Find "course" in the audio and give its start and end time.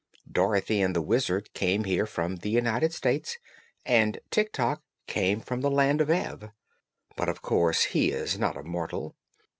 7.43-7.83